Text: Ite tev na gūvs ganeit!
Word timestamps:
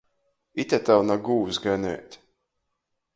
Ite 0.63 0.79
tev 0.87 1.03
na 1.09 1.17
gūvs 1.27 1.61
ganeit! 1.67 2.17